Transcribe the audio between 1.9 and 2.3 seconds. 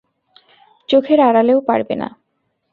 না।